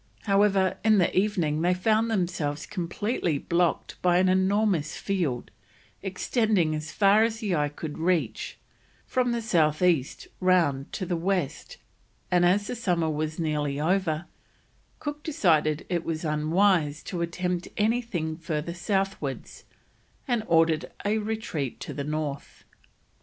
[0.23, 5.51] However, in the evening they found themselves completely blocked by an enormous field,
[6.01, 8.57] extending, as far as the eye could reach,
[9.05, 11.77] from the south east round to the west;
[12.31, 14.25] and as the summer was nearly over,
[14.97, 19.65] Cook decided it was unwise to attempt anything further southwards,
[20.27, 22.63] and ordered a retreat to the north.